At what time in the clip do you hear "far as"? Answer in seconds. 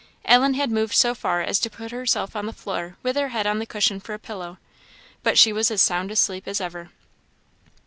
1.13-1.59